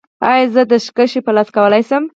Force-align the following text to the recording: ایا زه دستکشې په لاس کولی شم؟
ایا 0.29 0.45
زه 0.53 0.61
دستکشې 0.71 1.19
په 1.25 1.31
لاس 1.35 1.47
کولی 1.55 1.81
شم؟ 1.89 2.03